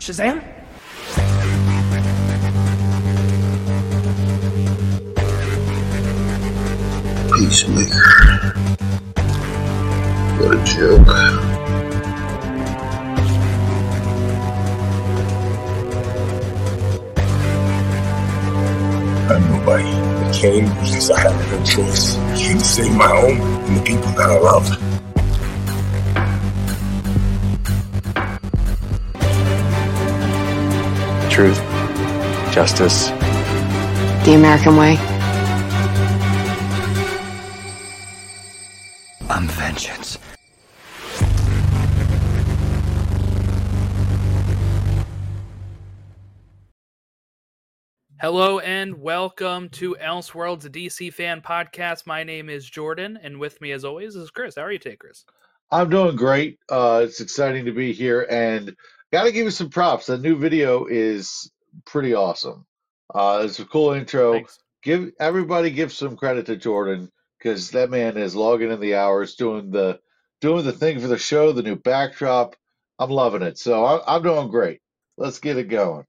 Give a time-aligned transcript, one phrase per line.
[0.00, 0.40] Shazam?
[7.36, 8.06] Peacemaker.
[10.40, 11.06] What a joke.
[19.28, 19.84] I'm nobody.
[19.84, 22.16] I came because I had no choice.
[22.16, 24.89] I came to save my home and the people that I love.
[31.30, 31.58] Truth,
[32.52, 33.06] justice,
[34.26, 34.96] The American way.
[39.30, 40.18] I'm vengeance.
[48.20, 52.08] Hello and welcome to Elseworlds, a DC fan podcast.
[52.08, 54.56] My name is Jordan, and with me, as always, is Chris.
[54.56, 55.24] How are you today, Chris?
[55.70, 56.58] I'm doing great.
[56.68, 58.74] Uh, it's exciting to be here, and
[59.12, 60.06] got to give you some props.
[60.06, 61.50] That new video is
[61.84, 62.66] pretty awesome.
[63.14, 64.34] Uh, it's a cool intro.
[64.34, 64.58] Thanks.
[64.82, 69.34] Give everybody give some credit to Jordan because that man is logging in the hours,
[69.34, 70.00] doing the
[70.40, 72.56] doing the thing for the show, the new backdrop.
[72.98, 73.58] I'm loving it.
[73.58, 74.80] So I, I'm doing great.
[75.18, 76.04] Let's get it going.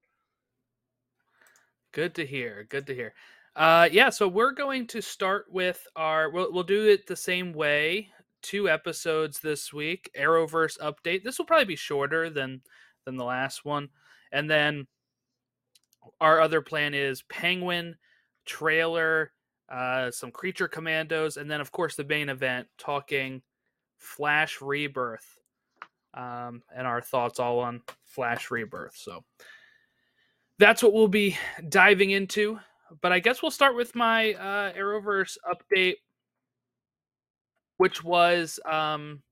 [1.92, 2.66] Good to hear.
[2.68, 3.12] Good to hear.
[3.54, 6.30] Uh, yeah, so we're going to start with our.
[6.30, 8.08] We'll, we'll do it the same way.
[8.40, 10.10] Two episodes this week.
[10.18, 11.22] Arrowverse update.
[11.24, 12.62] This will probably be shorter than
[13.04, 13.88] than the last one,
[14.30, 14.86] and then
[16.20, 17.96] our other plan is Penguin
[18.44, 19.32] trailer,
[19.68, 23.42] uh, some Creature Commandos, and then of course the main event, talking
[23.98, 25.38] Flash Rebirth,
[26.14, 28.96] um, and our thoughts all on Flash Rebirth.
[28.96, 29.24] So
[30.58, 31.36] that's what we'll be
[31.68, 32.58] diving into.
[33.00, 35.94] But I guess we'll start with my uh, Arrowverse update,
[37.78, 39.22] which was um,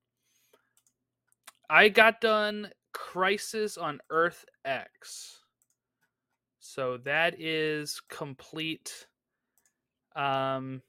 [1.69, 5.39] I got done Crisis on Earth X.
[6.59, 9.07] So that is complete.
[10.15, 10.83] Um,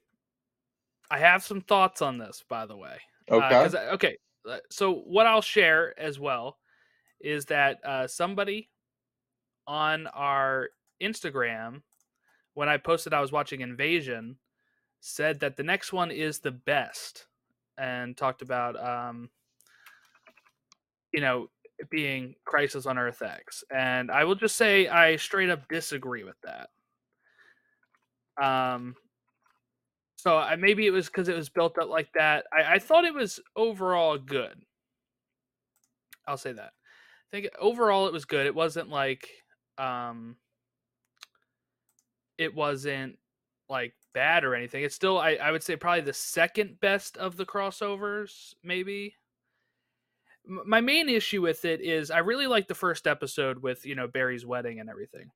[1.10, 2.98] I have some thoughts on this, by the way.
[3.40, 4.16] Uh, I- okay.
[4.48, 6.58] uh, So what I'll share as well
[7.20, 8.68] is that uh, somebody
[9.66, 11.82] on our Instagram,
[12.54, 14.38] when I posted I was watching Invasion,
[15.00, 17.26] said that the next one is the best,
[17.78, 19.30] and talked about um,
[21.12, 21.48] you know
[21.90, 26.36] being Crisis on Earth X, and I will just say I straight up disagree with
[26.42, 26.68] that.
[28.42, 28.94] Um,
[30.16, 32.46] so I, maybe it was because it was built up like that.
[32.52, 34.54] I, I thought it was overall good.
[36.26, 36.72] I'll say that.
[36.72, 38.46] I think overall it was good.
[38.46, 39.28] It wasn't like
[39.78, 40.36] um
[42.38, 43.18] it wasn't
[43.68, 44.84] like bad or anything.
[44.84, 49.14] It's still I, I would say probably the second best of the crossovers, maybe.
[50.46, 54.08] My main issue with it is I really like the first episode with, you know,
[54.08, 55.30] Barry's wedding and everything.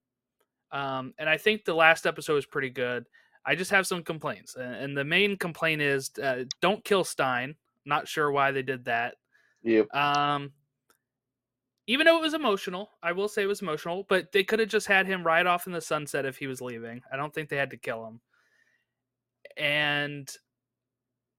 [0.73, 3.07] Um and I think the last episode was pretty good.
[3.47, 4.57] I just have some complaints.
[4.57, 7.55] And the main complaint is uh, don't kill Stein.
[7.85, 9.15] Not sure why they did that.
[9.63, 9.95] Yep.
[9.95, 10.53] Um,
[11.87, 14.69] even though it was emotional, I will say it was emotional, but they could have
[14.69, 17.03] just had him ride off in the sunset if he was leaving.
[17.13, 18.21] I don't think they had to kill him.
[19.57, 20.29] And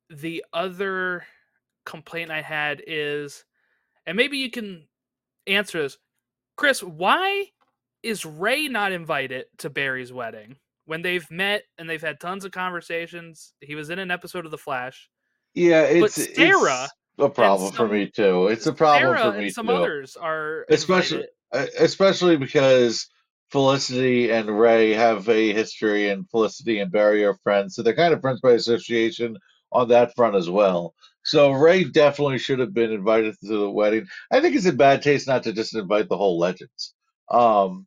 [0.10, 1.26] the other
[1.86, 3.44] complaint I had is,
[4.08, 4.88] and maybe you can
[5.46, 5.98] answer this,
[6.56, 7.46] Chris, why
[8.02, 12.52] is Ray not invited to Barry's wedding when they've met and they've had tons of
[12.52, 13.54] conversations?
[13.62, 15.10] He was in an episode of The Flash.
[15.54, 16.88] Yeah, it's Sarah
[17.18, 18.48] it's a problem for me too.
[18.48, 19.74] It's a problem Sarah for me and some too.
[19.74, 21.74] others are especially invited.
[21.80, 23.08] uh, especially because
[23.50, 28.14] Felicity and Ray have a history, and Felicity and Barry are friends, so they're kind
[28.14, 29.38] of friends by association
[29.72, 30.94] on that front as well.
[31.28, 34.08] So Ray definitely should have been invited to the wedding.
[34.32, 36.94] I think it's in bad taste not to just invite the whole Legends.
[37.30, 37.86] Um,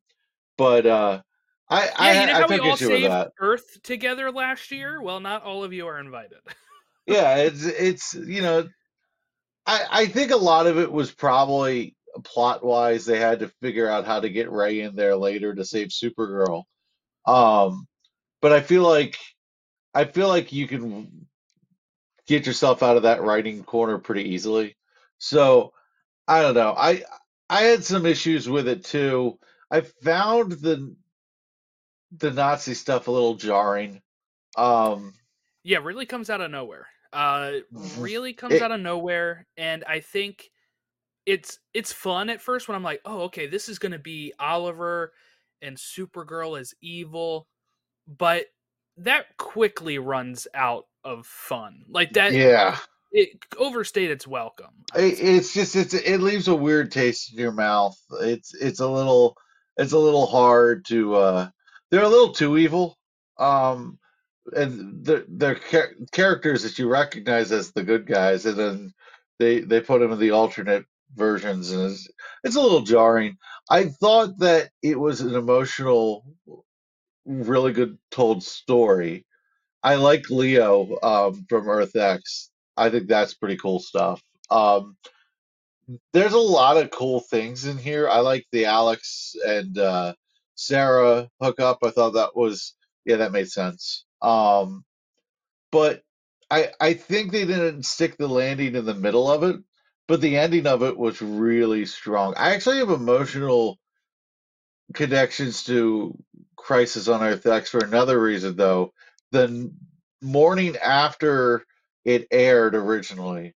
[0.58, 1.22] but uh,
[1.70, 3.30] I Yeah, I, you know I how we all saved.
[3.40, 5.00] Earth together last year?
[5.00, 6.40] Well, not all of you are invited.
[7.06, 8.68] Yeah, it's it's you know,
[9.66, 13.06] I I think a lot of it was probably plot wise.
[13.06, 16.64] They had to figure out how to get Ray in there later to save Supergirl.
[17.26, 17.86] Um,
[18.42, 19.16] but I feel like
[19.94, 21.26] I feel like you can
[22.30, 24.76] get yourself out of that writing corner pretty easily.
[25.18, 25.74] So
[26.28, 26.74] I don't know.
[26.78, 27.04] I
[27.50, 29.38] I had some issues with it too.
[29.70, 30.96] I found the
[32.18, 34.02] the Nazi stuff a little jarring.
[34.56, 35.14] Um,
[35.62, 36.86] yeah, really comes out of nowhere.
[37.12, 38.02] Uh Mhm.
[38.02, 40.50] really comes It- out of nowhere and I think
[41.26, 44.32] it's it's fun at first when I'm like, "Oh, okay, this is going to be
[44.40, 45.14] Oliver
[45.62, 47.48] and Supergirl as evil."
[48.08, 48.46] But
[48.98, 51.84] that quickly runs out of fun.
[51.88, 52.76] Like that yeah.
[53.12, 54.84] it overstayed its welcome.
[54.94, 57.98] It, it's just it's it leaves a weird taste in your mouth.
[58.20, 59.36] It's it's a little
[59.76, 61.48] it's a little hard to uh
[61.90, 62.98] they're a little too evil.
[63.38, 63.98] Um
[64.52, 68.94] and they're, they're char- characters that you recognize as the good guys and then
[69.38, 72.08] they they put them in the alternate versions and it's,
[72.44, 73.36] it's a little jarring.
[73.70, 76.24] I thought that it was an emotional
[77.24, 79.26] really good told story.
[79.82, 82.50] I like Leo um, from Earth X.
[82.76, 84.22] I think that's pretty cool stuff.
[84.50, 84.96] Um,
[86.12, 88.08] there's a lot of cool things in here.
[88.08, 90.14] I like the Alex and uh,
[90.54, 91.78] Sarah hookup.
[91.84, 92.74] I thought that was
[93.04, 94.04] yeah, that made sense.
[94.22, 94.84] Um,
[95.72, 96.02] but
[96.50, 99.56] I I think they didn't stick the landing in the middle of it,
[100.08, 102.34] but the ending of it was really strong.
[102.36, 103.78] I actually have emotional
[104.94, 106.16] connections to
[106.56, 108.92] Crisis on Earth X for another reason, though.
[109.32, 109.72] The
[110.22, 111.64] morning after
[112.04, 113.54] it aired originally,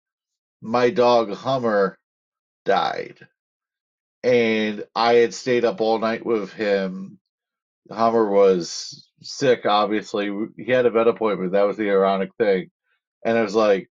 [0.60, 1.98] my dog Hummer
[2.64, 3.26] died.
[4.22, 7.18] And I had stayed up all night with him.
[7.90, 10.30] Hummer was sick, obviously.
[10.56, 11.52] He had a vet appointment.
[11.52, 12.70] That was the ironic thing.
[13.24, 13.88] And I was like,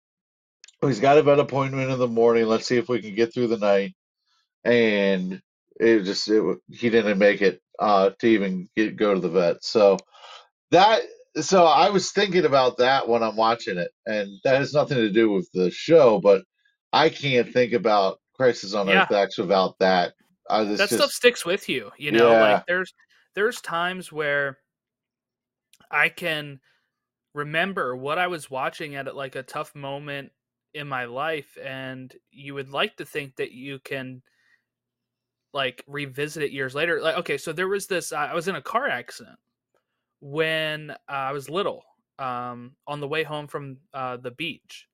[0.80, 2.46] oh, he's got a vet appointment in the morning.
[2.46, 3.94] Let's see if we can get through the night.
[4.64, 5.42] And
[5.78, 9.64] it just, it, he didn't make it uh, to even get, go to the vet.
[9.64, 9.98] So
[10.70, 11.02] that,
[11.40, 13.90] so I was thinking about that when I'm watching it.
[14.06, 16.42] And that has nothing to do with the show, but
[16.92, 19.02] I can't think about Crisis on Yeah.
[19.02, 20.14] Earth X without that.
[20.50, 22.40] Uh, that just, stuff sticks with you you know Yeah.
[22.42, 22.92] like there's
[23.34, 24.58] there's times where
[25.90, 26.60] i can
[27.34, 30.32] remember what i was watching at like a tough moment
[30.74, 34.22] in my life and you would like to think that you can
[35.54, 38.62] like revisit it years later like okay so there was this i was in a
[38.62, 39.38] car accident
[40.24, 41.82] when uh, i was little
[42.18, 44.86] um on the way home from uh the beach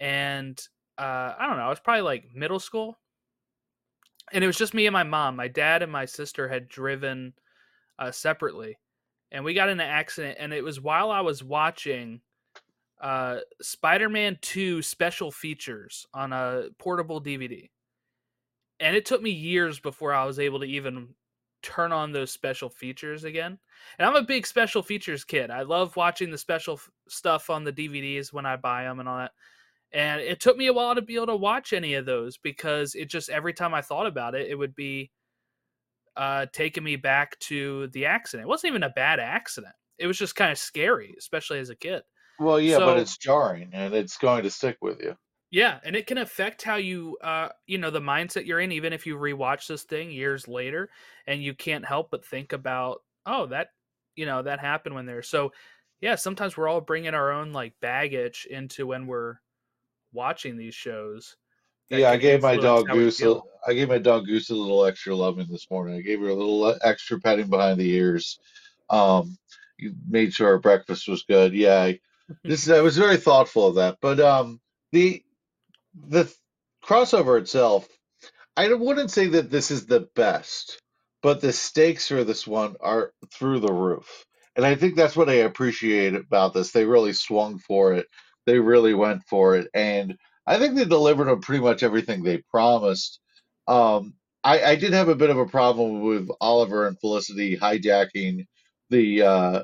[0.00, 0.66] and
[0.98, 2.98] uh i don't know i was probably like middle school
[4.32, 5.36] and it was just me and my mom.
[5.36, 7.34] My dad and my sister had driven
[7.98, 8.78] uh, separately,
[9.30, 10.38] and we got in an accident.
[10.40, 12.20] And it was while I was watching
[13.00, 17.70] uh, Spider-Man Two special features on a portable DVD,
[18.80, 21.14] and it took me years before I was able to even
[21.64, 23.58] turn on those special features again.
[23.98, 25.50] And I'm a big special features kid.
[25.50, 29.08] I love watching the special f- stuff on the DVDs when I buy them and
[29.08, 29.32] all that.
[29.92, 32.94] And it took me a while to be able to watch any of those because
[32.94, 35.10] it just every time I thought about it, it would be
[36.16, 38.46] uh, taking me back to the accident.
[38.46, 39.74] It wasn't even a bad accident.
[39.98, 42.02] It was just kind of scary, especially as a kid.
[42.38, 45.16] well, yeah, but it's jarring and it's going to stick with you.
[45.54, 48.72] Yeah, and it can affect how you, uh, you know, the mindset you're in.
[48.72, 50.90] Even if you rewatch this thing years later,
[51.28, 53.68] and you can't help but think about, oh, that,
[54.16, 55.22] you know, that happened when there.
[55.22, 55.52] So,
[56.00, 59.36] yeah, sometimes we're all bringing our own like baggage into when we're
[60.12, 61.36] watching these shows.
[61.88, 63.22] Yeah, I gave my dog Goose.
[63.22, 63.38] A.
[63.64, 65.94] I gave my dog Goose a little extra loving this morning.
[65.94, 68.40] I gave her a little extra petting behind the ears.
[68.90, 69.38] Um,
[69.78, 71.54] you made sure her breakfast was good.
[71.54, 72.00] Yeah, I,
[72.42, 73.98] this I was very thoughtful of that.
[74.00, 74.60] But um,
[74.90, 75.22] the
[75.94, 76.32] the
[76.84, 77.88] crossover itself,
[78.56, 80.80] I wouldn't say that this is the best,
[81.22, 84.24] but the stakes for this one are through the roof.
[84.56, 86.72] And I think that's what I appreciate about this.
[86.72, 88.06] They really swung for it.
[88.46, 89.68] They really went for it.
[89.74, 93.20] And I think they delivered on pretty much everything they promised.
[93.66, 94.14] Um,
[94.44, 98.46] I, I did have a bit of a problem with Oliver and Felicity hijacking
[98.90, 99.62] the uh,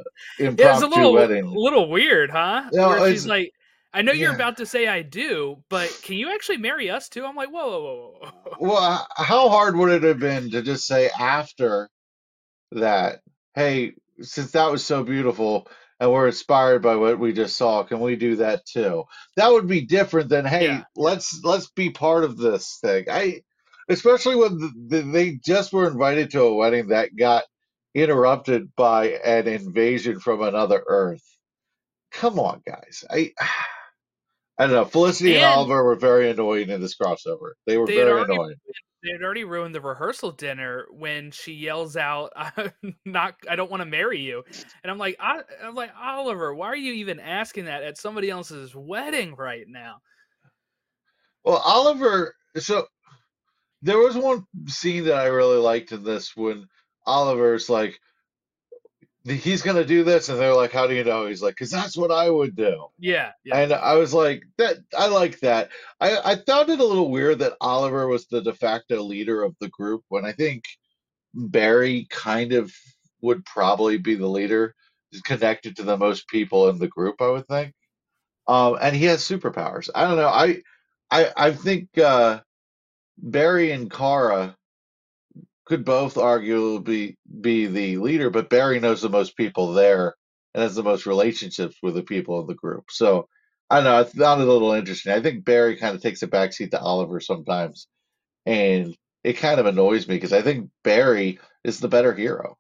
[0.57, 1.45] Yeah, it's a little wedding.
[1.54, 2.71] little weird, huh?
[2.73, 3.52] No, Where she's like,
[3.92, 4.35] "I know you're yeah.
[4.37, 7.68] about to say I do, but can you actually marry us too?" I'm like, "Whoa,
[7.68, 11.88] whoa, whoa, whoa, whoa." Well, how hard would it have been to just say after
[12.73, 13.20] that,
[13.54, 15.68] hey, since that was so beautiful
[16.00, 19.04] and we're inspired by what we just saw, can we do that too?
[19.37, 20.85] That would be different than, hey, Yeah.
[20.97, 23.06] let's let's be part of this thing.
[23.11, 23.42] I,
[23.88, 27.44] especially when the, the, they just were invited to a wedding that got
[27.94, 31.25] interrupted by an invasion from another Earth.
[32.12, 33.04] Come on, guys.
[33.11, 33.32] I.
[33.40, 33.66] Ah.
[34.61, 34.85] I don't know.
[34.85, 37.52] Felicity and, And- Oliver were very annoying in this crossover.
[37.67, 38.57] They were They very already- annoying.
[39.02, 42.71] They had already ruined the rehearsal dinner when she yells out, "I'm
[43.07, 44.45] not, I don't want to marry you,"
[44.83, 48.29] and I'm like, I, I'm like, Oliver, why are you even asking that at somebody
[48.29, 49.97] else's wedding right now?
[51.45, 52.87] Well, Oliver, so
[53.81, 56.67] there was one scene that I really liked in this when
[57.07, 57.99] Oliver's like,
[59.27, 60.29] he's going to do this.
[60.29, 61.27] And they're like, how do you know?
[61.27, 62.87] He's like, because that's what I would do.
[62.99, 65.71] Yeah, yeah, And I was like, that I like that.
[66.00, 69.57] I, I found it a little weird that Oliver was the de facto leader of
[69.61, 70.65] the group when I think
[71.35, 72.73] Barry kind of
[73.23, 74.75] would probably be the leader,
[75.25, 77.75] connected to the most people in the group, I would think.
[78.49, 79.91] um, and he has superpowers.
[79.95, 80.29] I don't know.
[80.29, 80.62] I
[81.11, 82.41] I I think uh,
[83.19, 84.57] Barry and Kara
[85.71, 90.17] could both arguably be the leader, but Barry knows the most people there
[90.53, 92.87] and has the most relationships with the people in the group.
[92.91, 93.29] So
[93.71, 94.00] I don't know.
[94.00, 95.12] I found it a little interesting.
[95.12, 97.87] I think Barry kind of takes a backseat to Oliver sometimes,
[98.47, 102.59] and it kind of annoys me because I think Barry is the better hero.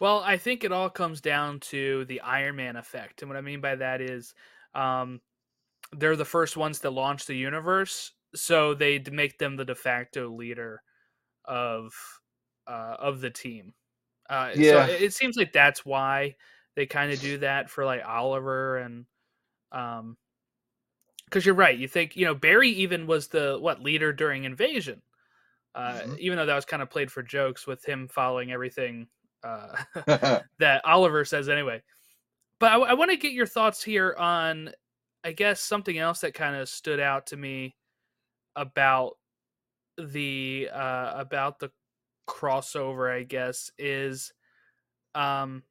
[0.00, 3.22] Well, I think it all comes down to the Iron Man effect.
[3.22, 4.34] And what I mean by that is
[4.72, 5.20] um,
[5.90, 10.30] they're the first ones to launch the universe, so they make them the de facto
[10.30, 10.80] leader
[11.48, 11.92] of
[12.66, 13.74] uh, of the team.
[14.30, 14.86] Uh, Yeah.
[14.86, 16.36] So it, seems like that's why
[16.76, 19.06] they kind of do that for like Oliver and
[19.72, 20.16] um
[21.24, 21.76] because you're right.
[21.76, 25.02] You think you know Barry even was the what leader during Invasion,
[25.74, 26.18] uh, Mhm.
[26.18, 29.08] even though that was kind of played for jokes with him following everything
[29.42, 29.76] uh,
[30.58, 31.82] that Oliver says anyway.
[32.60, 34.72] But I, want to get your thoughts here on,
[35.22, 37.76] I guess, something else that kind of stood out to me
[38.56, 39.16] about
[39.98, 41.70] the uh, about the
[42.28, 43.12] crossover.
[43.12, 44.32] I guess is,
[45.14, 45.62] um,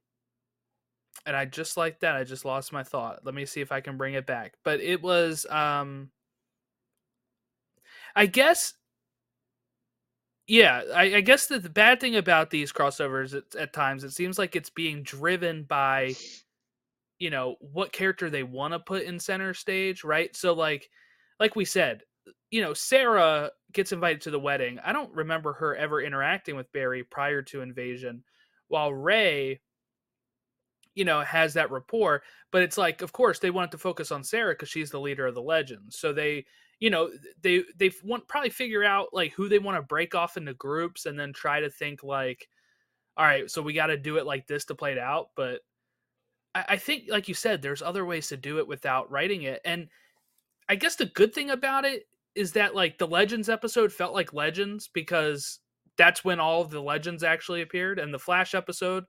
[1.25, 2.15] and I just like that.
[2.15, 3.25] I just lost my thought.
[3.25, 4.53] Let me see if I can bring it back.
[4.63, 6.11] But it was, um,
[8.15, 8.73] I guess
[10.47, 14.11] yeah, I, I guess the, the bad thing about these crossovers at, at times it
[14.11, 16.15] seems like it's being driven by,
[17.19, 20.33] you know, what character they want to put in center stage, right?
[20.35, 20.89] So like,
[21.39, 22.03] like we said,
[22.51, 24.79] you know, Sarah gets invited to the wedding.
[24.83, 28.23] I don't remember her ever interacting with Barry prior to Invasion,
[28.67, 29.61] while Ray,
[30.95, 32.23] you know, has that rapport.
[32.51, 35.27] But it's like, of course, they wanted to focus on Sarah because she's the leader
[35.27, 35.97] of the Legends.
[35.97, 36.45] So they
[36.79, 37.09] you know
[37.41, 41.05] they they want probably figure out like who they want to break off into groups
[41.05, 42.47] and then try to think like
[43.15, 45.61] all right so we got to do it like this to play it out but
[46.53, 49.61] I, I think like you said there's other ways to do it without writing it
[49.65, 49.87] and
[50.69, 52.03] i guess the good thing about it
[52.37, 55.59] is that like the legends episode felt like legends because
[55.97, 59.03] that's when all of the legends actually appeared and the flash episode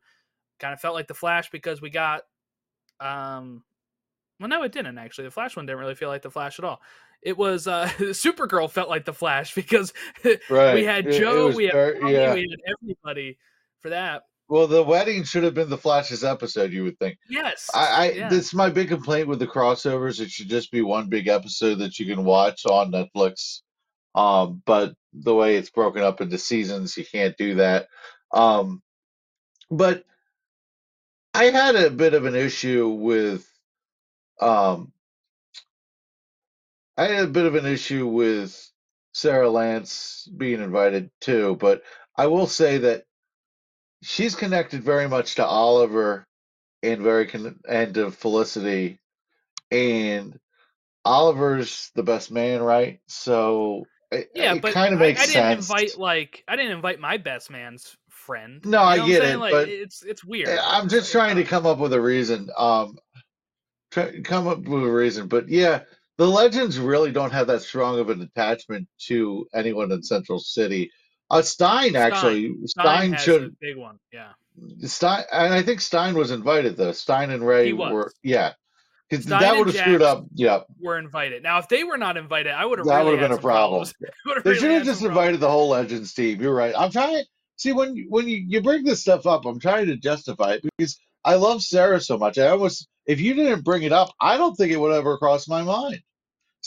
[0.58, 2.22] kind of felt like the flash because we got
[3.00, 3.62] um
[4.40, 6.64] well no it didn't actually the flash one didn't really feel like the flash at
[6.64, 6.80] all
[7.22, 9.92] it was uh Supergirl felt like the Flash because
[10.48, 10.74] right.
[10.74, 12.34] we had Joe, we had very- Tommy, yeah.
[12.34, 13.38] we had everybody
[13.80, 14.22] for that.
[14.48, 16.72] Well, the wedding should have been the Flash's episode.
[16.72, 17.18] You would think.
[17.28, 18.28] Yes, I, I yeah.
[18.28, 20.20] this is my big complaint with the crossovers.
[20.20, 23.60] It should just be one big episode that you can watch on Netflix.
[24.14, 27.88] Um, but the way it's broken up into seasons, you can't do that.
[28.32, 28.82] Um,
[29.70, 30.04] but
[31.34, 33.46] I had a bit of an issue with
[34.40, 34.92] um,
[36.96, 38.70] I had a bit of an issue with
[39.12, 41.56] Sarah Lance being invited too.
[41.60, 41.82] But
[42.16, 43.04] I will say that
[44.02, 46.26] she's connected very much to Oliver
[46.82, 48.98] and very con- and to Felicity,
[49.70, 50.38] and
[51.04, 53.00] Oliver's the best man, right?
[53.08, 55.70] So it, yeah, it but kind of makes I didn't sense.
[55.70, 58.64] invite like I didn't invite my best man's friend.
[58.64, 60.48] No, You I know I'm get it, Like, but it's it's weird.
[60.48, 62.48] I'm just trying to come up with a reason.
[62.56, 62.98] Um,
[63.90, 65.82] try, come up with a reason, but yeah,
[66.18, 70.90] the legends really don't have that strong of an attachment to anyone in Central City.
[71.30, 73.98] Uh, Stein actually, Stein Stein should a big one.
[74.12, 74.32] Yeah,
[74.82, 76.92] Stein, and I think Stein was invited though.
[76.92, 78.52] Stein and Ray were, yeah,
[79.08, 80.24] because Stein that would have screwed up.
[80.34, 81.42] Yep, we're invited.
[81.42, 83.38] Now, if they were not invited, I would have that really would have had been
[83.38, 83.86] a problem.
[84.44, 85.18] They really should have just problems.
[85.18, 86.40] invited the whole Legends team.
[86.40, 86.74] You're right.
[86.76, 87.24] I'm trying.
[87.56, 90.98] See, when when you, you bring this stuff up, I'm trying to justify it because
[91.24, 92.38] I love Sarah so much.
[92.38, 95.48] I almost, if you didn't bring it up, I don't think it would ever cross
[95.48, 96.00] my mind.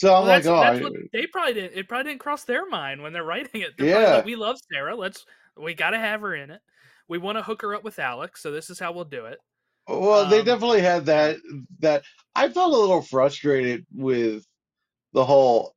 [0.01, 1.77] So I'm Well, like, that's, oh, that's I- what they probably didn't.
[1.77, 3.77] It probably didn't cross their mind when they're writing it.
[3.77, 4.15] They're Yeah.
[4.15, 4.95] like, we love Sarah.
[4.95, 6.59] Let's we got to have her in it.
[7.07, 9.37] We want to hook her up with Alex, so this is how we'll do it.
[9.87, 11.37] well, they um, definitely had that.
[11.81, 12.01] That
[12.33, 14.43] I felt a little frustrated with
[15.13, 15.75] the whole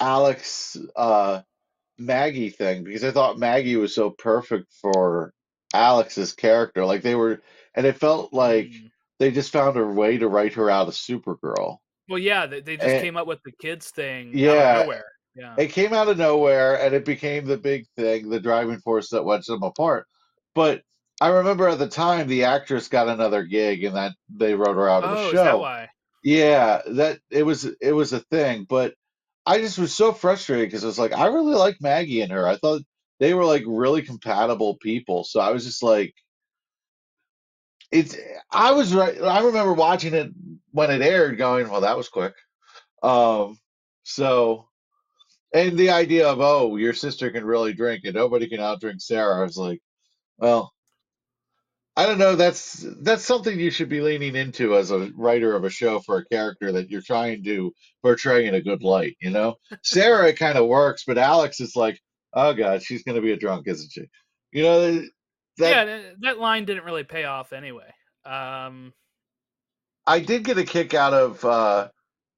[0.00, 1.42] Alex uh,
[1.96, 5.32] Maggie thing because I thought Maggie was so perfect for
[5.72, 6.84] Alex's character.
[6.84, 7.40] Like they were,
[7.76, 8.90] and it felt like Mm.
[9.20, 11.78] they just found a way to write her out of Supergirl.
[12.08, 14.76] Well, yeah, they, they just And- came up with the kids thing out Yeah.
[14.80, 15.04] of nowhere.
[15.34, 19.10] Yeah, It came out of nowhere and it became the big thing, the driving force
[19.10, 20.06] that wedged them apart.
[20.54, 20.82] But
[21.20, 24.88] I remember at the time the actress got another gig and that they wrote her
[24.88, 25.44] out of oh, the is show.
[25.44, 25.88] that why?
[26.24, 28.94] Yeah, that it was it was a thing, but
[29.46, 32.46] I just was so frustrated because I was like, I really like Maggie and her.
[32.48, 32.82] I thought
[33.20, 35.22] they were like really compatible people.
[35.24, 36.12] So I was just like,
[37.90, 38.16] it's.
[38.50, 39.20] I was right.
[39.22, 40.30] I remember watching it
[40.72, 42.34] when it aired, going, well, that was quick.
[43.02, 43.58] Um,
[44.04, 44.68] so
[45.52, 49.40] and the idea of oh, your sister can really drink and nobody can outdrink Sarah.
[49.40, 49.80] I was like,
[50.38, 50.72] well,
[51.96, 52.36] I don't know.
[52.36, 56.18] That's that's something you should be leaning into as a writer of a show for
[56.18, 59.16] a character that you're trying to portray in a good light.
[59.20, 62.00] You know, Sarah kind of works, but Alex is like,
[62.34, 64.06] oh god, she's going to be a drunk, isn't she?
[64.52, 65.02] You know,
[65.58, 67.92] that yeah, that line didn't really pay off anyway.
[68.24, 68.92] Um,
[70.06, 71.88] I did get a kick out of uh,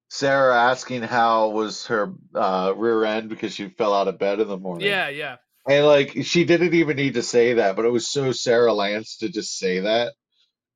[0.08, 4.48] Sarah asking how was her uh, rear end because she fell out of bed in
[4.48, 4.88] the morning.
[4.88, 5.36] yeah, yeah.
[5.68, 9.18] And like she didn't even need to say that, but it was so Sarah Lance
[9.18, 10.14] to just say that.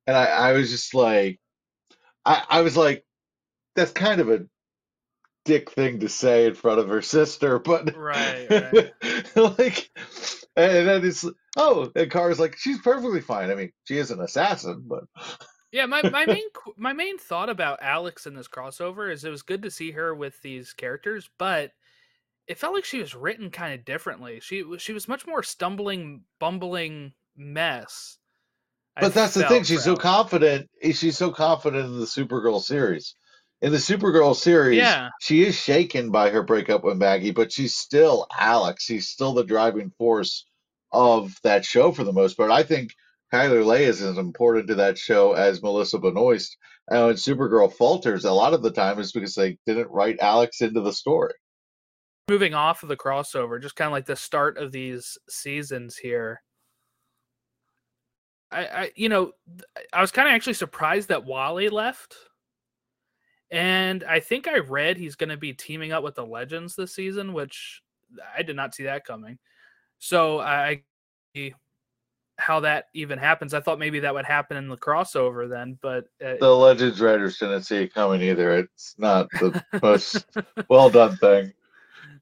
[0.07, 1.39] And I, I was just like
[2.25, 3.03] I, I was like,
[3.75, 4.45] that's kind of a
[5.45, 8.93] dick thing to say in front of her sister, but Right, right.
[9.35, 9.89] like
[10.55, 11.25] and then it's
[11.57, 13.51] oh, and Kara's like, she's perfectly fine.
[13.51, 15.03] I mean, she is an assassin, but
[15.71, 16.45] Yeah, my, my main
[16.77, 20.15] my main thought about Alex in this crossover is it was good to see her
[20.15, 21.71] with these characters, but
[22.47, 24.39] it felt like she was written kind of differently.
[24.41, 28.19] She was she was much more stumbling, bumbling mess.
[28.97, 29.63] I But that's the thing.
[29.63, 30.69] She's so confident.
[30.81, 33.15] eh, She's so confident in the Supergirl series.
[33.61, 35.09] In the Supergirl series, Yeah.
[35.21, 38.83] she is shaken by her breakup with Maggie, but she's still Alex.
[38.83, 40.45] She's still the driving force
[40.91, 42.51] of that show for the most part.
[42.51, 42.91] I think
[43.33, 46.57] Chyler Leigh is as important to that show as Melissa Benoist.
[46.89, 50.61] And when Supergirl falters, a lot of the time is because they didn't write Alex
[50.61, 51.33] into the story.
[52.29, 56.41] moving off of the crossover, just kind of like the start of these seasons here.
[58.51, 59.33] I, I you know,
[59.93, 62.15] I was kind of actually surprised that Wally left.
[63.51, 66.95] And I think I read he's going to be teaming up with the Legends this
[66.95, 67.81] season, which
[68.35, 69.37] I did not see that coming.
[69.99, 70.83] So I
[72.37, 73.53] how that even happens.
[73.53, 77.37] I thought maybe that would happen in the crossover then, but uh, The Legends writers
[77.37, 78.57] didn't see it coming either.
[78.57, 80.25] It's not the most
[80.69, 81.53] well done thing.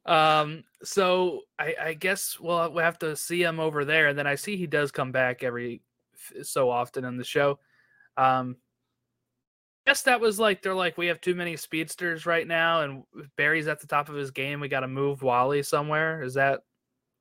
[0.05, 4.27] Um, so I, I guess we'll we'll have to see him over there, and then
[4.27, 5.81] I see he does come back every
[6.41, 7.59] so often in the show.
[8.17, 8.57] Um,
[9.85, 13.03] guess that was like they're like we have too many speedsters right now, and
[13.37, 14.59] Barry's at the top of his game.
[14.59, 16.21] We got to move Wally somewhere.
[16.23, 16.61] Is that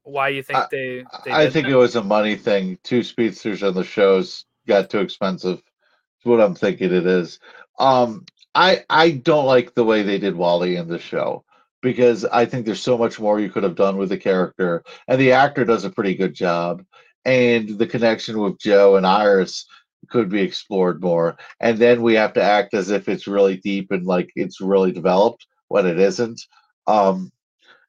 [0.05, 1.05] why you think I- they?
[1.25, 1.73] they I think that?
[1.73, 2.79] it was a money thing.
[2.83, 5.57] Two speedsters on the shows got too expensive.
[5.57, 7.39] That's what I'm thinking it is.
[7.79, 11.45] Um, I I don't like the way they did Wally in the show
[11.81, 15.21] because I think there's so much more you could have done with the character, and
[15.21, 16.85] the actor does a pretty good job.
[17.25, 19.67] And the connection with Joe and Iris
[20.13, 21.37] could be explored more.
[21.61, 24.93] And then we have to act as if it's really deep and like it's really
[24.93, 26.41] developed when it isn't.
[26.87, 27.33] Um,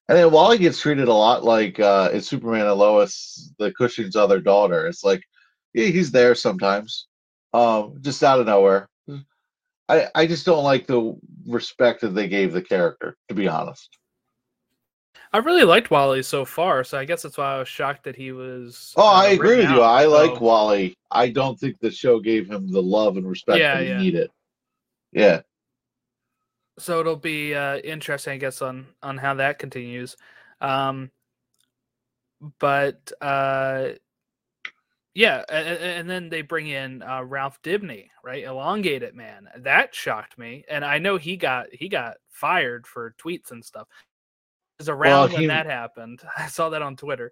[0.07, 4.15] and then Wally gets treated a lot like uh, in Superman and Lois, the Cushing's
[4.15, 4.88] other daughter.
[4.88, 5.21] It's like,
[5.73, 7.07] yeah, he's there sometimes,
[7.53, 8.89] um, just out of nowhere.
[9.89, 13.89] I, I just don't like the respect that they gave the character, to be honest.
[15.32, 18.15] I really liked Wally so far, so I guess that's why I was shocked that
[18.15, 18.93] he was.
[18.95, 19.82] Oh, uh, I agree with you.
[19.82, 20.95] out, I like Wally.
[21.12, 23.97] I don't think the show gave him the love and respect Yeah, that he yeah.
[23.97, 24.32] needed.
[25.12, 25.41] Yeah.
[26.80, 30.17] so it'll be uh, interesting, I guess, on on how that continues.
[30.62, 31.12] Um,
[32.60, 33.89] but uh,
[35.15, 38.43] yeah, and, and then they bring in uh, Ralph Dibny, right?
[38.43, 39.47] Elongated man.
[39.60, 43.88] That shocked me, and I know he got he got fired for tweets and stuff.
[44.79, 46.21] Was around when he- that happened.
[46.38, 47.31] I saw that on Twitter.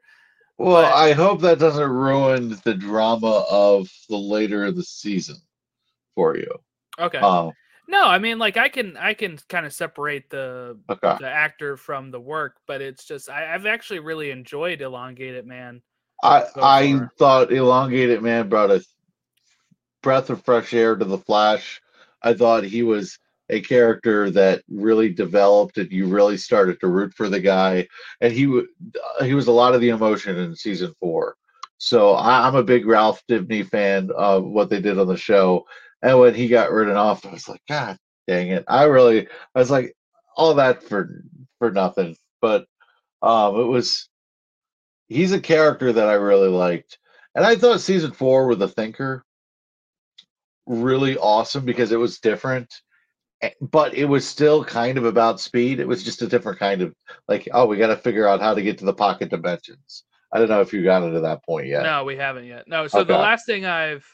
[0.58, 5.38] Well, But- I hope that doesn't ruin the drama of the later of the season
[6.15, 6.54] for you.
[6.99, 7.17] Okay.
[7.17, 7.51] Um,
[7.88, 11.17] no, I mean, like I can I can kind of separate the okay.
[11.19, 15.82] the actor from the work, but it's just I, I've actually really enjoyed Elongated Man.
[16.23, 18.86] I so I thought Elongated Man brought a
[20.01, 21.82] breath of fresh air to the Flash.
[22.21, 23.19] I thought he was
[23.51, 27.87] a character that really developed, and you really started to root for the guy.
[28.21, 31.35] And he uh, he was a lot of the emotion in season four.
[31.77, 35.65] So I, I'm a big Ralph Dibny fan of what they did on the show.
[36.01, 38.63] And when he got written off, I was like, God dang it!
[38.67, 39.93] I really, I was like,
[40.35, 41.23] all that for
[41.59, 42.15] for nothing.
[42.41, 42.65] But
[43.21, 44.09] um, it was
[45.09, 46.97] he's a character that I really liked.
[47.35, 49.23] And I thought season four with the Thinker
[50.67, 52.73] really awesome because it was different,
[53.60, 55.80] but it was still kind of about speed.
[55.80, 56.95] It was just a different kind of
[57.27, 60.04] like, oh, we got to figure out how to get to the pocket dimensions.
[60.32, 61.84] I don't know if you got into that point yet.
[61.84, 62.67] No, we haven't yet.
[62.67, 64.06] No, so the last thing I've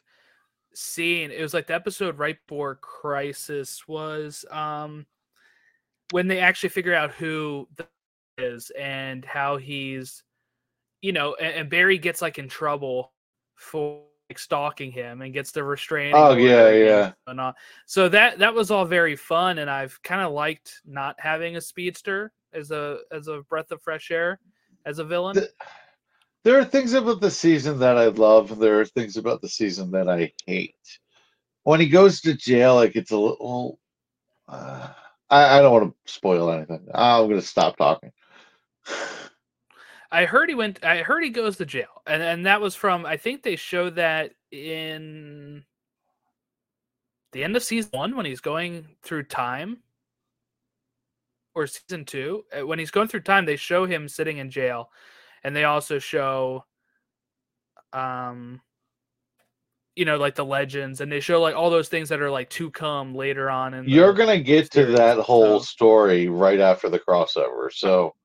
[0.78, 5.08] seen it was like the episode right before Crisis was um
[6.12, 7.88] when they actually figure out who the
[8.38, 10.24] is and how he's
[11.02, 13.12] you know and, and Barry gets like in trouble
[13.56, 14.04] for
[14.36, 17.12] stalking him and gets the restraining Oh, yeah, yeah.
[17.28, 17.54] and all.
[17.86, 21.62] so that that was all very fun and I've kind of liked not having a
[21.62, 24.40] speedster as a as a breath of fresh air
[24.86, 25.50] as a villain The-
[26.44, 29.92] there are things about the season that I love, there are things about the season
[29.92, 30.76] that I hate.
[31.64, 33.80] When he goes to jail, it gets a little.
[34.48, 34.88] Uh,
[35.30, 36.88] I, I don't want to spoil anything.
[36.94, 38.14] I'm going to stop talking.
[40.12, 40.84] I heard he went.
[40.84, 43.06] I heard he goes to jail, and and that was from.
[43.06, 45.64] I think they show that in
[47.34, 49.80] the end of season one when he's going through time,
[51.56, 53.46] or season two uh, when he's going through time.
[53.46, 54.90] They show him sitting in jail,
[55.44, 56.64] and they also show,
[57.92, 58.62] um,
[59.98, 62.50] you know, like the legends, and they show like all those things that are like
[62.52, 63.74] to come later on.
[63.74, 67.74] And You're going to get to that whole so- story right after the crossover.
[67.74, 68.16] So,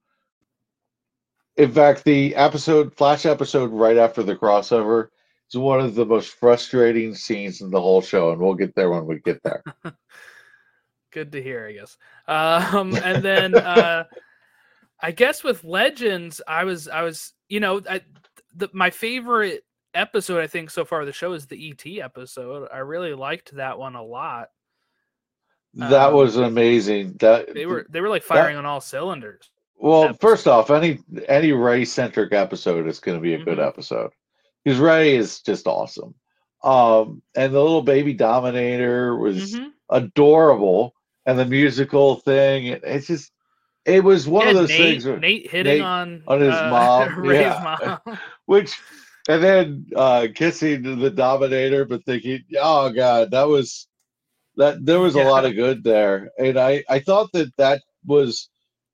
[1.57, 5.09] in fact, the episode, Flash episode right after the crossover
[5.51, 8.91] is one of the most frustrating scenes in the whole show, and we'll get there
[8.91, 9.63] when we get there.
[11.13, 14.03] good to hear i guess um and then uh
[15.01, 18.01] i guess with legends i was i was you know I,
[18.55, 19.63] the, my favorite
[19.93, 23.55] episode i think so far of the show is the et episode i really liked
[23.57, 24.49] that one a lot
[25.75, 27.17] that Um, was amazing.
[27.21, 29.51] That they were they were like firing on all cylinders
[29.83, 30.21] Well, episode.
[30.21, 33.67] first off, any any Ray centric episode is going to be a good Mhm.
[33.67, 34.11] episode
[34.65, 36.15] because Ray is just awesome.
[36.63, 39.73] Um, and the little baby Dominator was Mhm.
[39.91, 40.95] adorable,
[41.27, 42.67] and the musical thing.
[42.67, 43.33] it- It's just,
[43.85, 46.69] it was one of those nate, things where, nate hitting Nate on on his uh,
[46.71, 47.99] mom, Ray's yeah.
[48.07, 48.79] mom which,
[49.29, 53.89] and then uh kissing the Dominator, but thinking, oh god, that was
[54.57, 58.49] that there was a lot of good there, and I I thought that that was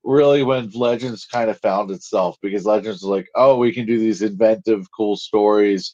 [0.09, 3.99] really when Legends kind of found itself because Legends was like, oh, we can do
[3.99, 5.92] these inventive, cool stories,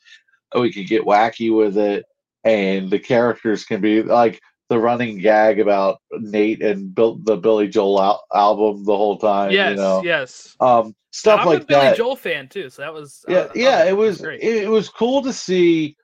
[0.52, 2.04] and we can get wacky with it,
[2.44, 7.68] and the characters can be like the running gag about Nate and Bill, the Billy
[7.68, 11.66] Joel al- album the whole time, yes you know, yes um, stuff I'm like a
[11.66, 11.96] Billy that.
[11.96, 14.40] Joel fan too, so that was Yeah, uh, yeah, uh, it was great.
[14.40, 15.96] it, it was cool to see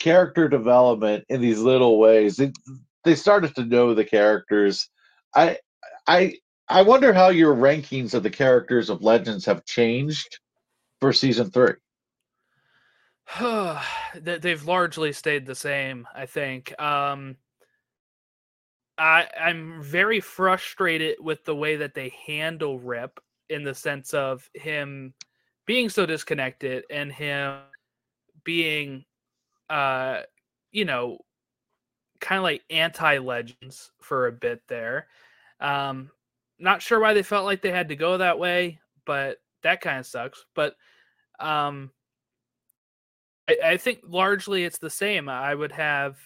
[0.00, 2.40] character development in these little ways.
[2.40, 2.56] It,
[3.04, 4.88] they started to know the characters.
[5.34, 5.58] I
[6.06, 10.38] I I wonder how your rankings of the characters of Legends have changed
[11.00, 11.74] for season three.
[14.14, 17.36] They- they've largely stayed the same i think um
[18.96, 24.48] i i'm very frustrated with the way that they handle rip in the sense of
[24.54, 25.12] him
[25.66, 27.58] being so disconnected and him
[28.44, 29.04] being
[29.68, 30.22] uh
[30.72, 31.18] you know
[32.20, 35.06] kind of like anti legends for a bit there
[35.60, 36.10] um
[36.58, 39.98] not sure why they felt like they had to go that way but that kind
[39.98, 40.74] of sucks but
[41.40, 41.90] um
[43.48, 45.28] I, I think largely it's the same.
[45.28, 46.16] I would have,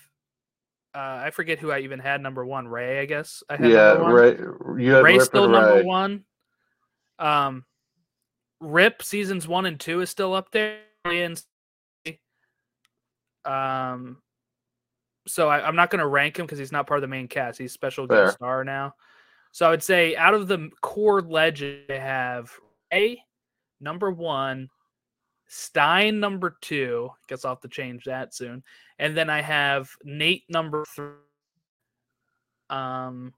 [0.94, 2.66] uh, I forget who I even had number one.
[2.66, 3.42] Ray, I guess.
[3.48, 4.12] I had number one.
[4.12, 5.82] Ray, you had Ray Rip still number Ray.
[5.82, 6.24] one.
[7.18, 7.64] Um,
[8.60, 10.78] Rip seasons one and two is still up there.
[11.04, 11.40] And,
[13.44, 14.18] um,
[15.26, 17.28] so I, I'm not going to rank him because he's not part of the main
[17.28, 17.58] cast.
[17.58, 18.24] He's special Fair.
[18.26, 18.94] guest star now.
[19.52, 22.50] So I would say out of the core legend, I have
[22.92, 23.22] A,
[23.80, 24.68] number one,
[25.46, 27.10] Stein number two.
[27.28, 28.62] Guess I'll have to change that soon.
[28.98, 31.10] And then I have Nate number three.
[32.70, 33.34] Um,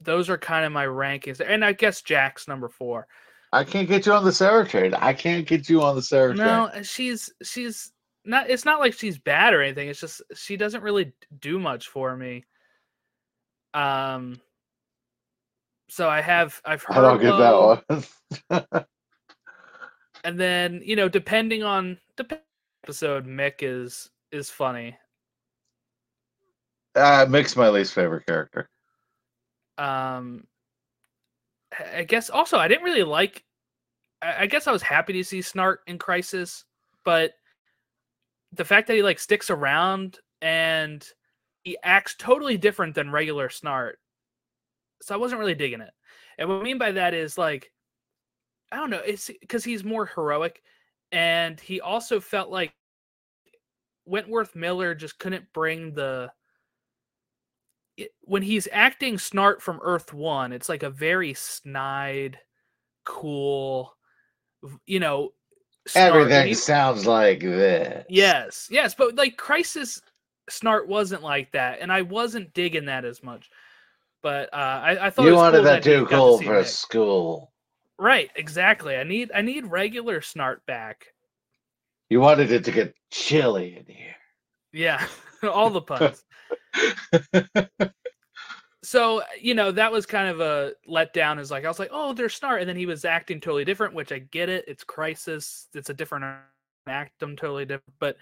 [0.00, 3.08] those are kind of my rankings, and I guess Jax number four.
[3.52, 4.94] I can't get you on the Sarah trade.
[4.94, 6.80] I can't get you on the Sarah No, train.
[6.80, 7.90] uh, she's she's
[8.24, 8.48] not.
[8.50, 9.88] It's not like she's bad or anything.
[9.88, 12.44] It's just she doesn't really do much for me.
[13.74, 14.40] Um.
[15.88, 18.04] So I have I've heard I don't get low, that
[18.50, 18.64] one.
[20.24, 22.40] and then you know depending on the
[22.84, 24.96] episode, Mick is is funny.
[26.96, 28.68] uh, Mick's my least favorite character.
[29.78, 30.46] um
[31.94, 33.44] I- guess also I didn't really like
[34.22, 36.64] I guess I was happy to see Snart in Crisis,
[37.04, 37.32] but
[38.52, 41.06] the fact that he like sticks around and
[41.64, 43.94] he acts totally different than regular Snart.
[45.02, 45.92] So I wasn't really digging it.
[46.38, 47.72] And what I mean by that is like
[48.72, 50.62] I don't know, it's because he's more heroic
[51.12, 52.74] and he also felt like
[54.06, 56.30] Wentworth Miller just couldn't bring the
[57.96, 62.38] it, when he's acting Snart from Earth One, it's like a very snide,
[63.04, 63.96] cool,
[64.86, 65.32] you know.
[65.88, 65.96] Snart.
[65.96, 68.04] Everything he- sounds like this.
[68.08, 70.02] yes, yes, but like Crisis
[70.50, 73.48] Snart wasn't like that, and I wasn't digging that as much.
[74.26, 76.66] But uh, I, I thought You wanted cool that too cool for Nick.
[76.66, 77.52] school.
[77.96, 78.96] Right, exactly.
[78.96, 81.06] I need I need regular Snart back.
[82.10, 84.16] You wanted it to get chilly in here.
[84.72, 85.06] Yeah,
[85.44, 86.24] all the puns.
[88.82, 91.38] so you know that was kind of a letdown.
[91.38, 93.94] Is like I was like, oh, there's Snart, and then he was acting totally different,
[93.94, 94.64] which I get it.
[94.66, 95.68] It's Crisis.
[95.72, 96.24] It's a different
[96.88, 97.22] act.
[97.22, 98.16] I'm totally different, but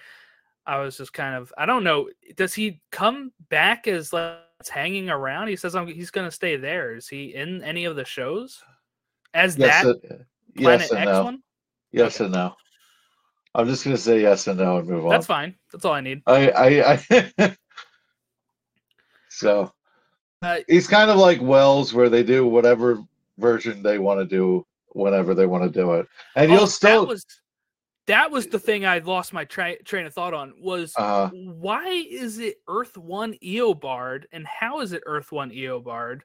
[0.67, 2.09] I was just kind of I don't know.
[2.37, 5.49] Does he come back as like hanging around?
[5.49, 6.95] He says I'm, he's going to stay there.
[6.95, 8.63] Is he in any of the shows
[9.35, 10.15] as Yes, that uh,
[10.57, 11.25] Planet yes and X no.
[11.25, 11.43] one?
[11.93, 12.25] Yes Okay.
[12.25, 12.55] and no.
[13.57, 15.11] I'm just gonna say yes and no and move on.
[15.11, 15.55] That's fine.
[15.73, 16.23] That's all I need.
[16.27, 17.01] I, I,
[17.39, 17.57] I
[19.29, 19.73] so
[20.43, 22.99] Uh, he's kind of like Wells, where they do whatever
[23.39, 27.03] version they want to do whenever they want to do it, and oh, you'll still.
[27.03, 27.25] that was
[28.07, 31.87] that was the thing I lost my tra- train of thought on was uh, why
[31.89, 36.21] is it Earth One Eobard and how is it Earth One Eobard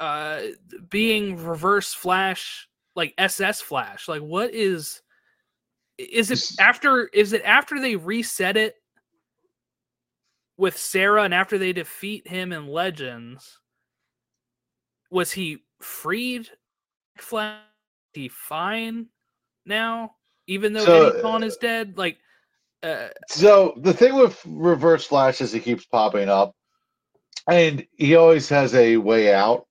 [0.00, 0.40] uh
[0.88, 4.08] being reverse flash like SS flash?
[4.08, 5.00] Like what is
[5.98, 8.74] is it after is it after they reset it
[10.56, 13.60] with Sarah and after they defeat him in Legends
[15.10, 16.48] was he freed
[17.16, 17.60] flash?
[18.12, 19.08] He fine
[19.66, 20.15] now
[20.46, 22.18] even though So, Eddie is dead like
[22.82, 26.54] uh so the thing with Reverse Flash is he keeps popping up,
[27.48, 29.66] and he always has a way out.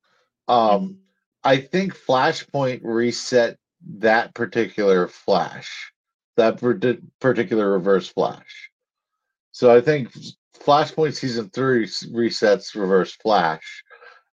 [0.47, 0.97] Um,
[1.43, 3.57] I think Flashpoint reset
[3.99, 5.91] that particular Flash,
[6.37, 6.59] that
[7.19, 8.69] particular Reverse Flash.
[9.51, 10.11] So I think
[10.59, 13.83] Flashpoint season three resets Reverse Flash,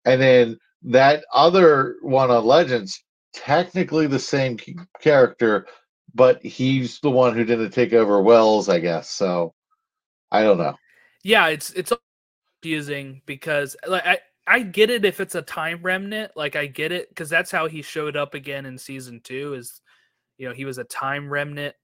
[0.05, 4.59] and then that other one on Legends, technically the same
[5.01, 5.67] character,
[6.15, 9.11] but he's the one who didn't take over Wells, I guess.
[9.11, 9.55] So
[10.31, 10.77] I don't know.
[11.25, 11.93] yeah it's it's
[12.63, 16.93] confusing because like i i get it if it's a time remnant like i get
[16.93, 19.81] it because that's how he showed up again in season two is
[20.39, 21.75] you know he was a time remnant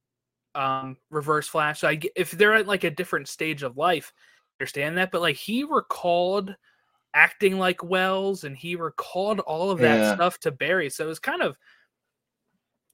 [0.55, 4.13] um reverse flash so i get, if they're at like a different stage of life
[4.17, 6.55] I understand that but like he recalled
[7.15, 10.15] acting like wells and he recalled all of that Yeah.
[10.15, 11.57] stuff to barry so it was kind of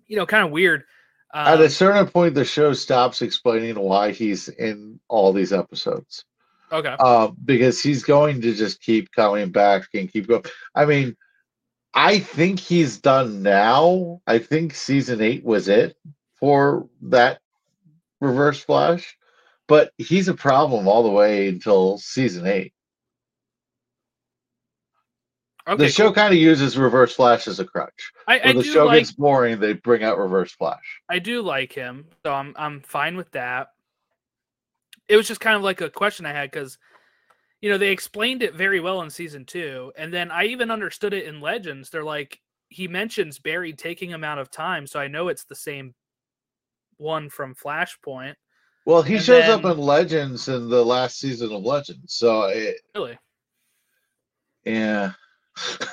[0.06, 0.84] you know kind of weird
[1.32, 6.24] At um, a certain point, the show stops explaining why he's in all these episodes.
[6.72, 10.44] okay uh, because he's going to just keep coming back and keep going.
[10.74, 11.16] I mean,
[11.94, 14.20] I think he's done now.
[14.26, 15.96] I think season eight was it
[16.38, 17.40] for that
[18.20, 19.16] Reverse Flash,
[19.66, 22.72] but he's a problem all the way until season eight.
[25.68, 26.14] Okay the show cool.
[26.14, 28.12] kind of uses Reverse Flash as a crutch.
[28.26, 31.00] i, I When the show like gets boring, they bring out Reverse Flash.
[31.08, 33.68] I do like him, so I'm I'm fine with that.
[35.08, 36.78] It was just kind of like a question I had because,
[37.60, 41.12] you know, they explained it very well in season two, and then I even understood
[41.12, 41.90] it in Legends.
[41.90, 45.56] They're like he mentions Barry taking him out of time, so I know it's the
[45.56, 45.94] same
[46.96, 48.34] one from Flashpoint.
[48.86, 52.76] Well, he And shows up in Legends in the last season of Legends, so it,
[52.94, 53.18] Really?
[54.64, 55.12] Yeah.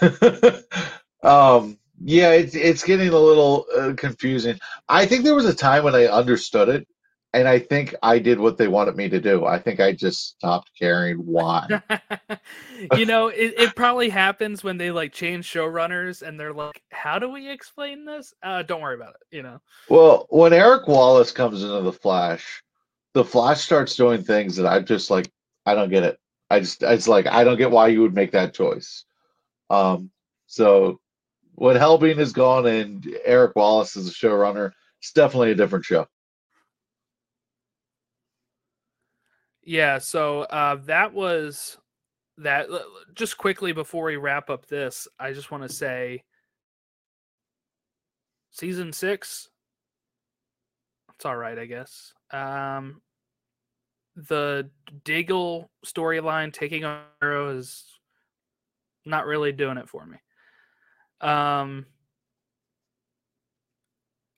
[1.23, 4.60] um yeah, it's it's getting a little uh, confusing.
[4.88, 6.88] I think there was a time when I understood it
[7.34, 9.45] and I think I did what they wanted me to do.
[9.45, 11.82] I think I just stopped caring why.
[12.95, 17.19] you know, it, it probably happens when they like change showrunners and they're like, "How
[17.19, 19.36] do we explain this?" Uh, don't worry about it.
[19.36, 19.62] You know.
[19.89, 22.63] well, when Eric Wallace comes into the Flash,
[23.13, 25.30] the Flash starts doing things that I just like
[25.65, 26.19] I don't get it.
[26.49, 29.03] I just it's like I don't get why you would make that choice.
[29.69, 30.12] Um
[30.45, 30.99] so
[31.56, 36.08] when Helbing is gone and Eric Wallace is a showrunner, it's definitely a different show.
[39.63, 41.77] Yeah, so uh, that was
[42.38, 42.67] that.
[43.15, 46.23] Just quickly before we wrap up this, I just want to say
[48.51, 49.49] season six.
[51.15, 52.13] It's all right, I guess.
[52.32, 53.01] Um,
[54.15, 54.69] the
[55.03, 57.96] Diggle storyline taking on Arrow is
[59.07, 60.17] not really doing it for me.
[61.21, 61.85] Um,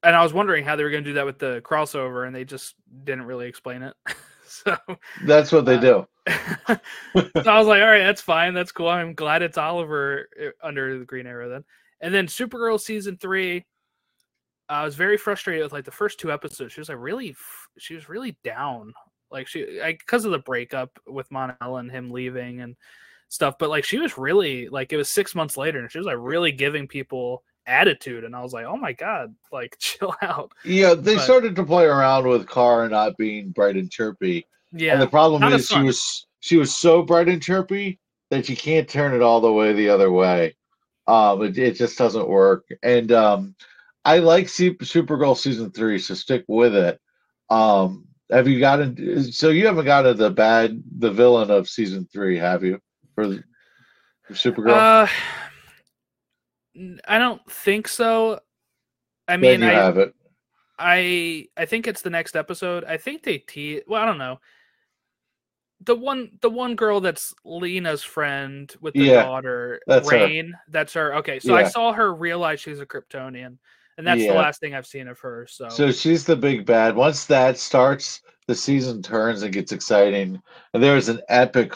[0.03, 2.35] and I was wondering how they were going to do that with the crossover, and
[2.35, 3.95] they just didn't really explain it.
[4.47, 4.77] so
[5.17, 6.07] That's what they Uh, do.
[6.29, 8.53] so I was like, all right, that's fine.
[8.53, 8.89] That's cool.
[8.89, 11.63] I'm glad it's Oliver uh, under the Green Arrow then.
[12.01, 13.65] And then Supergirl season three,
[14.69, 16.73] I was very frustrated with like the first two episodes.
[16.73, 17.35] She was like really,
[17.77, 18.93] she was really down.
[19.31, 22.75] Like she, because of the breakup with Mon-El and him leaving and
[23.29, 23.57] stuff.
[23.57, 26.17] But like she was really like it was six months later, and she was like
[26.19, 28.23] really giving people attitude.
[28.23, 30.51] And I was like, oh my god, like chill out.
[30.65, 34.45] Yeah, they but- started to play around with Kara not being bright and chirpy.
[34.71, 38.55] Yeah, And the problem is she was she was so bright and chirpy that you
[38.55, 40.55] can't turn it all the way the other way.
[41.07, 42.65] Um, it, it just doesn't work.
[42.83, 43.55] And um,
[44.05, 46.99] I like Supergirl season three, so stick with it.
[47.49, 49.31] Um, have you gotten?
[49.31, 52.79] So you haven't gotten the bad, the villain of season three, have you?
[54.27, 55.05] For Supergirl?
[55.05, 55.07] Uh,
[57.07, 58.39] I don't think so.
[59.27, 60.13] I mean, I, have it.
[60.77, 62.83] I I think it's the next episode.
[62.85, 64.39] I think they te well, I don't know.
[65.81, 70.17] The one the one girl that's Lena's friend with the Yeah, daughter, that's her.
[70.17, 71.15] Reign, that's her.
[71.15, 73.57] Okay, so I saw her realize she's a Kryptonian,
[73.97, 75.47] and that's the last thing I've seen of her.
[75.49, 76.95] So, So she's the big bad.
[76.95, 80.41] Once that starts, the season turns and gets exciting.
[80.73, 81.75] And there's an epic,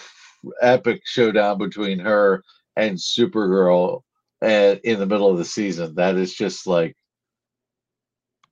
[0.62, 2.44] epic showdown between her
[2.76, 4.02] and Supergirl
[4.42, 5.96] uh, in the middle of the season.
[5.96, 6.96] That is just like,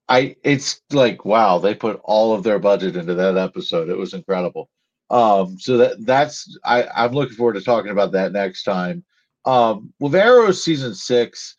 [0.10, 0.36] I.
[0.44, 3.90] It's like wow, they put all of their budget into that episode.
[3.90, 4.70] It was incredible.
[5.10, 6.84] Um, so that that's I.
[6.96, 9.04] I'm looking forward to talking about that next time.
[9.46, 11.56] Um, with Arrow season six.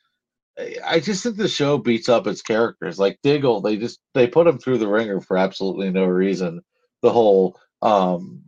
[0.85, 2.99] I- just think the show beats up its characters.
[2.99, 6.63] Like Diggle, they just they put him through the ringer for absolutely no reason.
[7.03, 8.43] The whole um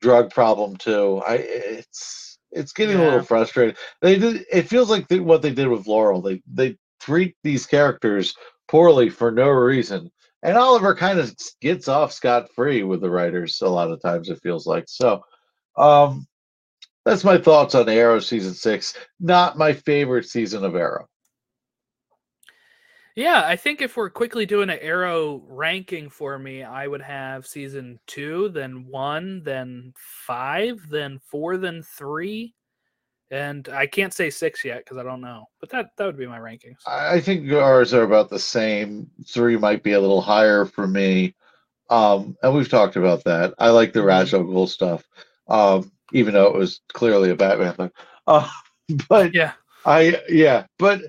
[0.00, 1.22] drug problem too.
[1.26, 3.76] I it's it's getting a little frustrating.
[4.00, 6.22] They did it feels like they, what they did with Laurel.
[6.22, 8.34] They they treat these characters
[8.68, 10.10] poorly for no reason.
[10.42, 14.28] And Oliver kind of gets off scot free with the writers a lot of times
[14.28, 14.84] it feels like.
[14.88, 15.22] So
[15.76, 16.26] um
[17.04, 18.94] that's my thoughts on Arrow season six.
[19.20, 21.06] Not my favorite season of Arrow.
[23.18, 27.48] Yeah, I think if we're quickly doing an arrow ranking for me, I would have
[27.48, 32.54] season two, then one, then five, then four, then three,
[33.32, 35.46] and I can't say six yet because I don't know.
[35.58, 36.78] But that that would be my rankings.
[36.86, 39.10] I think ours are about the same.
[39.26, 41.34] Three might be a little higher for me.
[41.90, 43.54] Um, and we've talked about that.
[43.58, 44.06] I like the Mhm.
[44.06, 45.04] Ra's al Ghul stuff,
[45.48, 47.90] um, even though it was clearly a Batman thing.
[48.28, 48.48] Uh,
[49.08, 49.54] but Yeah.
[49.84, 51.02] I yeah, but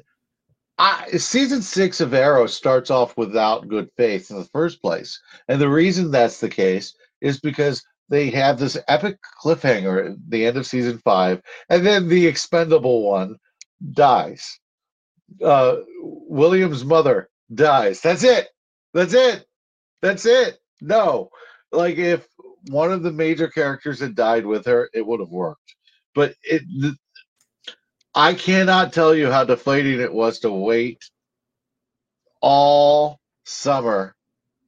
[0.80, 5.60] I, season six of Arrow starts off without good faith in the first place, and
[5.60, 10.58] the reason that's the case is because they have this epic cliffhanger at the end
[10.58, 13.36] of season five, and then the expendable one
[13.92, 14.60] dies.
[15.44, 18.00] Uh, William's mother dies.
[18.02, 18.48] That's it.
[18.94, 19.46] That's it.
[20.02, 20.60] That's it.
[20.82, 21.30] No,
[21.74, 22.26] like if
[22.70, 25.76] one of the major characters had died with her, it would have worked.
[26.16, 26.62] But it,
[28.16, 31.10] I cannot tell you how deflating it was to wait
[32.42, 34.16] all summer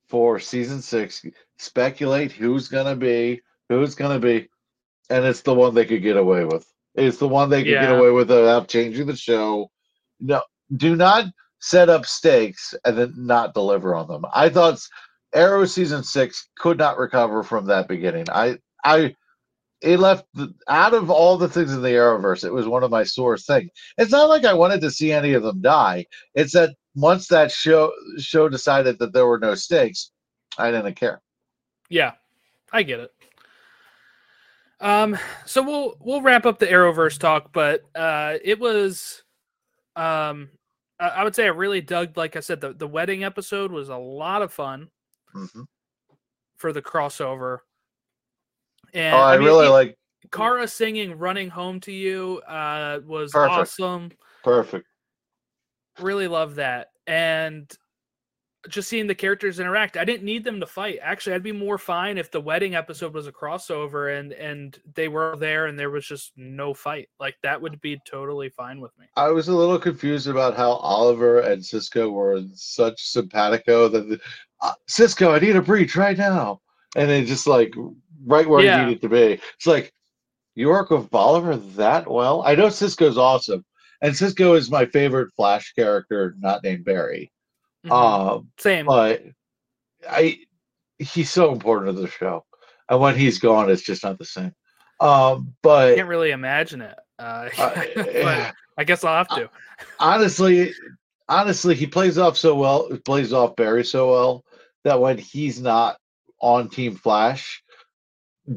[0.08, 1.26] for season six,
[1.58, 4.50] speculate who's gonna be, who's gonna be,
[5.10, 6.66] and it's the one they could get away with.
[6.96, 9.72] It's the one they could get away with without changing the show.
[10.20, 10.42] No,
[10.76, 11.26] do not
[11.60, 14.26] set up stakes and then not deliver on them.
[14.34, 14.80] I thought
[15.34, 18.26] Arrow season six could not recover from that beginning.
[18.30, 19.16] I, I,
[19.82, 22.44] it left the, out of all the things in the Arrowverse.
[22.44, 23.70] It was one of my sore things.
[23.98, 26.06] It's not like I wanted to see any of them die.
[26.36, 30.12] It's that once that show show decided that there were no stakes,
[30.58, 31.22] I didn't care.
[31.90, 32.14] Yeah,
[32.72, 33.12] I get it.
[34.80, 39.24] Um, so we'll we'll wrap up the Arrowverse talk, but uh, it was,
[39.96, 40.50] um,
[41.00, 42.18] I, I would say I really dug.
[42.18, 44.90] Like I said, the the wedding episode was a lot of fun
[45.36, 45.66] Mhm.
[46.58, 47.60] for the crossover.
[48.94, 49.98] And Oh, I, mean, really e- like
[50.32, 53.60] Kara singing "Running Home to You" uh, was Perfect.
[53.60, 54.12] awesome.
[54.44, 54.88] perfect.
[56.00, 57.70] Really love that, and
[58.70, 59.98] just seeing the characters interact.
[59.98, 61.00] I didn't need them to fight.
[61.02, 65.08] Actually, I'd be more fine if the wedding episode was a crossover and and they
[65.08, 67.10] were there and there was just no fight.
[67.20, 69.08] Like that would be totally fine with me.
[69.16, 74.08] I was a little confused about how Oliver and Cisco were in such simpatico that
[74.08, 74.20] the,
[74.62, 76.62] uh, Cisco, I need a breach right now,
[76.96, 77.74] and then just like
[78.26, 78.80] right where Yeah.
[78.82, 79.42] he needed to be.
[79.56, 79.94] It's like
[80.56, 82.44] you work with Oliver that well.
[82.46, 83.64] I know Cisco's awesome,
[84.02, 87.32] and Cisco is my favorite Flash character, not named Barry.
[87.86, 87.92] Mhm.
[87.92, 88.86] Um, Same.
[88.86, 89.24] but
[90.10, 90.40] I
[91.00, 92.46] he's so important to the show,
[92.90, 94.54] and when he's gone, it's just not the same.
[95.00, 96.96] Um, but I Can't really imagine it.
[97.18, 99.50] Uh, uh, but I guess I'll have to.
[100.00, 100.74] honestly,
[101.28, 104.46] honestly, he plays off so well, plays off Barry so well
[104.84, 105.98] that when he's not
[106.40, 107.64] on Team Flash,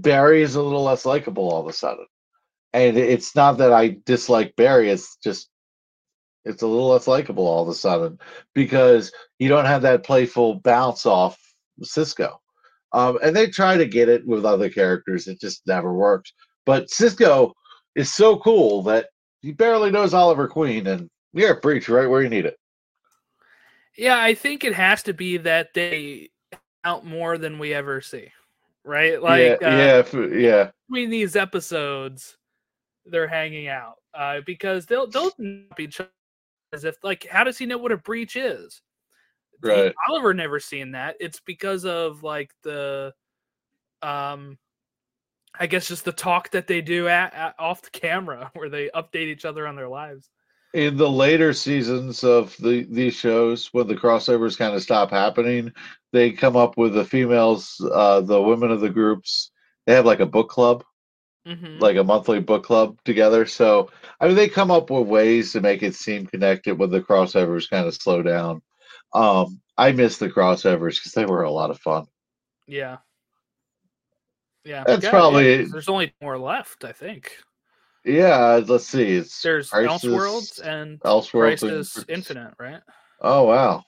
[0.01, 2.07] Barry is a little less likable all of a sudden.
[2.73, 5.49] And it's not that I dislike Barry; it's just
[6.45, 8.19] it's a little less likable all of a sudden
[8.55, 11.39] because you don't have that playful bounce off
[11.83, 12.41] Cisco.
[12.93, 16.33] Um, and they try to get it with other characters, it just never works.
[16.67, 17.53] But Cisco
[17.95, 19.09] is so cool that
[19.43, 22.57] he barely knows Oliver Queen, and you're breach right where you need it.
[23.97, 26.31] Yeah, I think it has to be that they
[26.85, 28.29] out more than we ever see.
[28.85, 29.23] Right?
[29.23, 30.71] Like yeah, uh, yeah, yeah.
[30.89, 32.37] between these episodes,
[33.07, 35.33] they're hanging out uh, because they'll they'll
[35.77, 35.91] other
[36.73, 38.83] as if like how does he know what a breach is?
[39.63, 39.95] Right.
[40.09, 41.17] Oliver never seen that.
[41.21, 43.15] It's because of like the
[44.03, 44.59] um
[45.59, 48.91] I guess just the talk that they do at, at off the camera, where they
[48.95, 50.31] update each other on their lives.
[50.75, 55.73] in the later seasons of the these shows when the crossovers kind of stop happening
[56.15, 59.51] they come up with the females uh the women of the groups
[59.87, 60.83] they have like a book club
[61.47, 63.91] hmm like a monthly book club together so
[64.21, 67.69] i mean they come up with ways to make it seem connected when the crossovers
[67.69, 68.63] kind of slow down
[69.13, 72.07] um i miss the crossovers because they were a lot of fun
[72.69, 72.99] Yeah.
[74.65, 74.85] Yeah.
[74.87, 77.37] That's Yeah, probably- 'cause There's only more left, I think.
[78.05, 82.05] yeah let's see it's There's Crisis, Elseworlds and Elseworlds and Crisis Crisis.
[82.09, 82.83] Infinite, right?
[83.21, 83.83] oh wow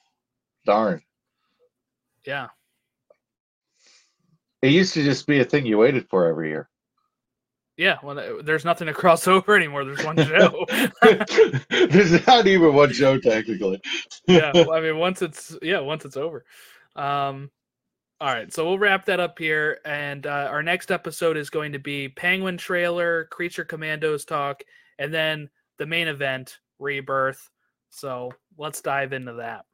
[0.66, 1.01] darn
[2.27, 2.49] Yeah.
[4.62, 6.68] it used to just be a thing you waited for every year
[7.77, 7.99] Yeah.
[8.03, 9.85] Well, uh, there's nothing to cross over anymore.
[9.85, 10.66] There's one show.
[11.70, 13.81] There's not even one show technically.
[14.27, 14.51] yeah.
[14.55, 16.45] Well, I mean, once it's yeah, once it's over.
[16.97, 17.51] Um,
[18.18, 21.72] all right, so we'll wrap that up here, and uh, our next episode is going
[21.72, 24.62] to be Penguin trailer, Creature Commandos talk,
[24.99, 27.51] and then the main event, Rebirth.
[27.91, 29.66] So let's dive into that.